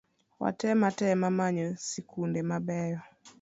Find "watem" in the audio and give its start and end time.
0.41-0.79